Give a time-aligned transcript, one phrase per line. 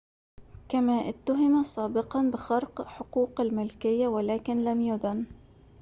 [0.69, 5.25] كما اُتهم سابقًا بخرق حقوق الملكية ولكن لم يُدن